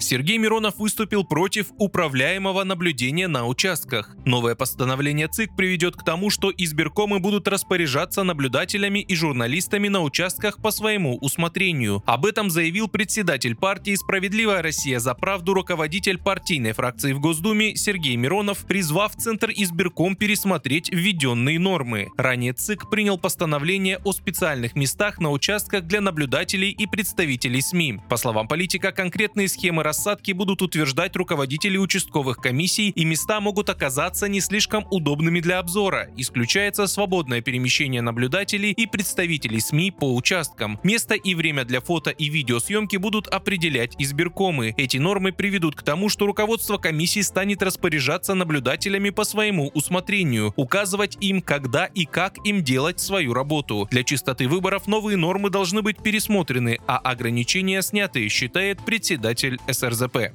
Сергей 0.00 0.38
Миронов 0.38 0.78
выступил 0.78 1.24
против 1.24 1.68
управляемого 1.78 2.64
наблюдения 2.64 3.28
на 3.28 3.46
участках. 3.46 4.16
Новое 4.24 4.54
постановление 4.54 5.28
ЦИК 5.28 5.54
приведет 5.56 5.96
к 5.96 6.04
тому, 6.04 6.30
что 6.30 6.50
избиркомы 6.56 7.20
будут 7.20 7.46
распоряжаться 7.48 8.22
наблюдателями 8.22 9.00
и 9.00 9.14
журналистами 9.14 9.88
на 9.88 10.00
участках 10.00 10.60
по 10.62 10.70
своему 10.70 11.16
усмотрению. 11.18 12.02
Об 12.06 12.26
этом 12.26 12.50
заявил 12.50 12.88
председатель 12.88 13.54
партии 13.54 13.94
«Справедливая 13.94 14.62
Россия 14.62 14.98
за 14.98 15.14
правду» 15.14 15.54
руководитель 15.54 16.18
партийной 16.18 16.72
фракции 16.72 17.12
в 17.12 17.20
Госдуме 17.20 17.76
Сергей 17.76 18.16
Миронов, 18.16 18.66
призвав 18.66 19.14
Центр 19.16 19.50
избирком 19.54 20.16
пересмотреть 20.16 20.90
введенные 20.90 21.58
нормы. 21.58 22.08
Ранее 22.16 22.52
ЦИК 22.52 22.88
принял 22.88 23.18
постановление 23.18 23.98
о 24.04 24.12
специальных 24.12 24.74
местах 24.74 25.18
на 25.18 25.30
участках 25.30 25.84
для 25.84 26.00
наблюдателей 26.00 26.70
и 26.70 26.86
представителей 26.86 27.60
СМИ. 27.60 28.00
По 28.08 28.16
словам 28.16 28.48
политика, 28.48 28.92
конкретные 28.92 29.48
схемы 29.48 29.82
рассадки 29.90 30.30
будут 30.30 30.62
утверждать 30.62 31.16
руководители 31.16 31.76
участковых 31.76 32.36
комиссий 32.36 32.90
и 32.90 33.04
места 33.04 33.40
могут 33.40 33.70
оказаться 33.70 34.28
не 34.28 34.40
слишком 34.40 34.86
удобными 34.88 35.40
для 35.40 35.58
обзора. 35.58 36.10
Исключается 36.16 36.86
свободное 36.86 37.40
перемещение 37.40 38.00
наблюдателей 38.00 38.70
и 38.70 38.86
представителей 38.86 39.58
СМИ 39.58 39.90
по 39.90 40.14
участкам. 40.14 40.78
Место 40.84 41.14
и 41.14 41.34
время 41.34 41.64
для 41.64 41.80
фото 41.80 42.10
и 42.10 42.28
видеосъемки 42.28 42.98
будут 42.98 43.26
определять 43.26 43.96
избиркомы. 43.98 44.74
Эти 44.76 44.98
нормы 44.98 45.32
приведут 45.32 45.74
к 45.74 45.82
тому, 45.82 46.08
что 46.08 46.26
руководство 46.26 46.76
комиссии 46.78 47.22
станет 47.22 47.60
распоряжаться 47.60 48.34
наблюдателями 48.34 49.10
по 49.10 49.24
своему 49.24 49.72
усмотрению, 49.74 50.52
указывать 50.54 51.18
им, 51.20 51.42
когда 51.42 51.86
и 51.86 52.04
как 52.04 52.36
им 52.46 52.62
делать 52.62 53.00
свою 53.00 53.34
работу. 53.34 53.88
Для 53.90 54.04
чистоты 54.04 54.46
выборов 54.46 54.86
новые 54.86 55.16
нормы 55.16 55.50
должны 55.50 55.82
быть 55.82 56.00
пересмотрены, 56.00 56.78
а 56.86 56.98
ограничения 56.98 57.82
сняты, 57.82 58.28
считает 58.28 58.84
председатель 58.84 59.58
СРЗП. 59.80 60.32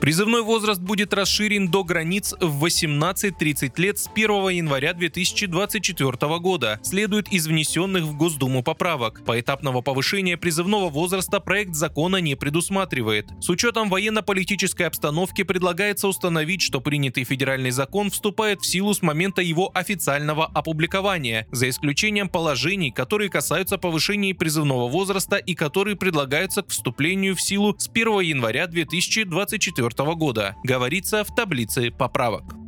Призывной 0.00 0.42
возраст 0.42 0.80
будет 0.80 1.12
расширен 1.12 1.68
до 1.68 1.82
границ 1.82 2.32
в 2.40 2.64
18-30 2.64 3.72
лет 3.78 3.98
с 3.98 4.08
1 4.14 4.48
января 4.50 4.94
2024 4.94 6.38
года, 6.38 6.78
следует 6.84 7.28
из 7.32 7.48
внесенных 7.48 8.04
в 8.04 8.16
Госдуму 8.16 8.62
поправок. 8.62 9.22
Поэтапного 9.26 9.80
повышения 9.80 10.36
призывного 10.36 10.88
возраста 10.88 11.40
проект 11.40 11.74
закона 11.74 12.18
не 12.18 12.36
предусматривает. 12.36 13.26
С 13.40 13.50
учетом 13.50 13.90
военно-политической 13.90 14.84
обстановки 14.84 15.42
предлагается 15.42 16.06
установить, 16.06 16.62
что 16.62 16.80
принятый 16.80 17.24
федеральный 17.24 17.72
закон 17.72 18.10
вступает 18.10 18.60
в 18.60 18.66
силу 18.66 18.94
с 18.94 19.02
момента 19.02 19.42
его 19.42 19.70
официального 19.74 20.46
опубликования, 20.46 21.48
за 21.50 21.68
исключением 21.68 22.28
положений, 22.28 22.92
которые 22.92 23.30
касаются 23.30 23.78
повышения 23.78 24.32
призывного 24.32 24.88
возраста 24.88 25.36
и 25.36 25.54
которые 25.54 25.96
предлагаются 25.96 26.62
к 26.62 26.68
вступлению 26.68 27.34
в 27.34 27.42
силу 27.42 27.74
с 27.76 27.88
1 27.88 28.20
января 28.20 28.68
2024 28.68 29.87
2024 29.94 30.14
года, 30.14 30.56
говорится 30.62 31.24
в 31.24 31.34
таблице 31.34 31.90
поправок. 31.90 32.58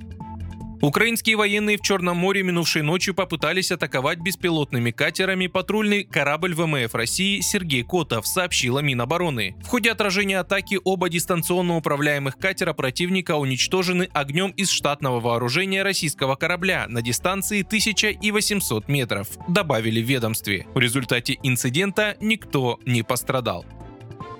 Украинские 0.82 1.36
военные 1.36 1.76
в 1.76 1.82
Черном 1.82 2.16
море 2.16 2.42
минувшей 2.42 2.80
ночью 2.80 3.14
попытались 3.14 3.70
атаковать 3.70 4.18
беспилотными 4.20 4.92
катерами 4.92 5.46
патрульный 5.46 6.04
корабль 6.04 6.54
ВМФ 6.54 6.94
России 6.94 7.40
Сергей 7.40 7.82
Котов, 7.82 8.26
сообщила 8.26 8.78
Минобороны. 8.78 9.56
В 9.62 9.66
ходе 9.66 9.92
отражения 9.92 10.38
атаки 10.38 10.78
оба 10.82 11.10
дистанционно 11.10 11.76
управляемых 11.76 12.38
катера 12.38 12.72
противника 12.72 13.36
уничтожены 13.36 14.08
огнем 14.14 14.52
из 14.52 14.70
штатного 14.70 15.20
вооружения 15.20 15.82
российского 15.82 16.34
корабля 16.34 16.86
на 16.88 17.02
дистанции 17.02 17.60
1800 17.60 18.88
метров, 18.88 19.28
добавили 19.48 20.02
в 20.02 20.06
ведомстве. 20.06 20.66
В 20.74 20.78
результате 20.78 21.36
инцидента 21.42 22.16
никто 22.22 22.80
не 22.86 23.02
пострадал. 23.02 23.66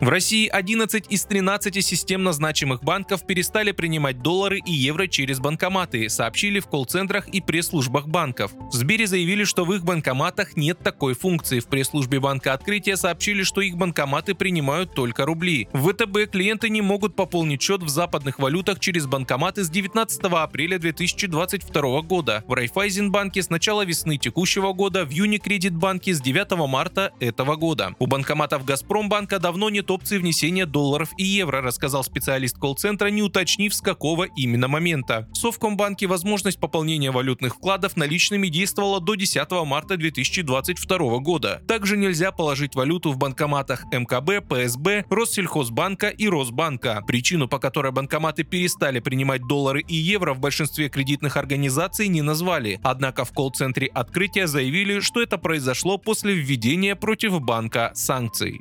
В 0.01 0.09
России 0.09 0.49
11 0.49 1.05
из 1.11 1.25
13 1.25 1.85
системно 1.85 2.33
значимых 2.33 2.83
банков 2.83 3.27
перестали 3.27 3.73
принимать 3.73 4.23
доллары 4.23 4.59
и 4.65 4.73
евро 4.73 5.07
через 5.07 5.41
банкоматы, 5.41 6.09
сообщили 6.09 6.59
в 6.59 6.69
колл-центрах 6.69 7.29
и 7.29 7.43
пресс-службах 7.43 8.09
банков. 8.09 8.53
В 8.73 8.75
Сбере 8.75 9.07
заявили, 9.07 9.45
что 9.45 9.67
в 9.67 9.75
их 9.75 9.85
банкоматах 9.85 10.57
нет 10.57 10.79
такой 10.79 11.13
функции. 11.13 11.61
В 11.61 11.67
пресс-службе 11.67 12.19
банка 12.19 12.55
открытия 12.55 12.97
сообщили, 12.97 13.43
что 13.43 13.61
их 13.61 13.77
банкоматы 13.77 14.35
принимают 14.35 14.95
только 14.95 15.27
рубли. 15.27 15.69
В 15.75 15.93
ВТБ 15.93 16.33
клиенты 16.33 16.71
не 16.71 16.81
могут 16.81 17.15
пополнить 17.15 17.61
счет 17.61 17.83
в 17.83 17.91
западных 17.91 18.39
валютах 18.39 18.81
через 18.81 19.05
банкоматы 19.05 19.65
с 19.65 19.69
19 19.69 20.23
апреля 20.33 20.79
2022 20.79 22.01
года. 22.01 22.43
В 22.47 22.55
Райфайзенбанке 22.55 23.43
с 23.43 23.51
начала 23.51 23.85
весны 23.85 24.17
текущего 24.17 24.73
года, 24.73 25.05
в 25.05 25.11
Юникредитбанке 25.11 26.15
с 26.15 26.23
9 26.23 26.53
марта 26.69 27.13
этого 27.21 27.57
года. 27.57 27.95
У 27.99 28.07
банкоматов 28.07 28.65
Газпромбанка 28.65 29.39
давно 29.39 29.69
нет 29.69 29.90
опции 29.91 30.19
внесения 30.19 30.67
долларов 30.67 31.11
и 31.17 31.25
евро, 31.25 31.61
рассказал 31.61 32.05
специалист 32.05 32.57
колл-центра, 32.57 33.09
не 33.09 33.23
уточнив, 33.23 33.75
с 33.75 33.81
какого 33.81 34.25
именно 34.25 34.69
момента. 34.69 35.29
В 35.33 35.37
Совкомбанке 35.37 36.07
возможность 36.07 36.61
пополнения 36.61 37.11
валютных 37.11 37.57
вкладов 37.57 37.97
наличными 37.97 38.49
действовала 38.49 39.01
до 39.01 39.15
10 39.15 39.51
марта 39.67 39.97
2022 39.97 41.19
года. 41.19 41.63
Также 41.67 41.97
нельзя 41.97 42.33
положить 42.33 42.75
валюту 42.75 43.13
в 43.13 43.19
банкоматах 43.19 43.85
МКБ, 43.93 44.49
ПСБ, 44.49 45.05
Россельхозбанка 45.11 46.09
и 46.09 46.29
Росбанка. 46.29 47.03
Причину, 47.07 47.49
по 47.49 47.59
которой 47.59 47.93
банкоматы 47.93 48.45
перестали 48.45 49.01
принимать 49.01 49.47
доллары 49.47 49.83
и 49.83 49.95
евро 49.95 50.35
в 50.35 50.41
большинстве 50.41 50.89
кредитных 50.89 51.37
организаций 51.37 52.09
не 52.09 52.23
назвали. 52.23 52.81
Однако 52.83 53.25
в 53.25 53.33
колл-центре 53.33 53.87
открытия 53.89 54.47
заявили, 54.47 55.01
что 55.01 55.21
это 55.21 55.39
произошло 55.39 55.99
после 55.99 56.35
введения 56.35 56.97
против 56.97 57.41
банка 57.41 57.93
санкций. 57.95 58.61